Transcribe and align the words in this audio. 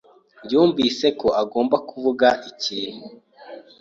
yumvise 0.51 1.07
ko 1.19 1.27
agomba 1.41 1.75
kuvuga 1.89 2.27
ikintu. 2.49 3.05